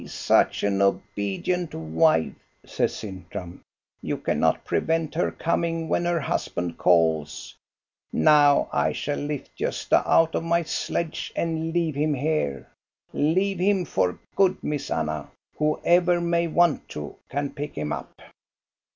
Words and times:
—such 0.07 0.63
an 0.63 0.81
obedient 0.81 1.75
wife,'* 1.75 2.33
says 2.65 2.95
Sintram. 2.95 3.61
"You 4.01 4.17
cannot 4.17 4.65
prevent 4.65 5.13
her 5.13 5.29
coming 5.29 5.89
when 5.89 6.05
her 6.05 6.19
husband 6.19 6.79
calls. 6.79 7.55
Now, 8.11 8.67
I 8.73 8.93
shall 8.93 9.19
lift 9.19 9.51
Gosta 9.59 10.01
out 10.07 10.33
of 10.33 10.43
my 10.43 10.63
sledge 10.63 11.31
and 11.35 11.71
leave 11.71 11.93
him 11.93 12.15
here,— 12.15 12.67
leave 13.13 13.59
him 13.59 13.85
for 13.85 14.17
good^ 14.35 14.57
Miss 14.63 14.89
Anna. 14.89 15.29
Whoever 15.57 16.19
may 16.19 16.47
want 16.47 16.89
to 16.97 17.17
can 17.29 17.51
pick 17.51 17.75
him 17.75 17.93
up. 17.93 18.23